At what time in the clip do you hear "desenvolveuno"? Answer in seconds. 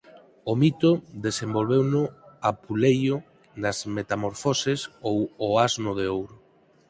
1.27-2.01